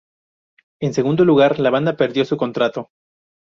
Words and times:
En 0.81 0.95
segundo 0.95 1.23
lugar, 1.25 1.59
la 1.59 1.69
banda 1.69 1.95
perdió 1.95 2.25
su 2.25 2.35
contrato. 2.35 2.89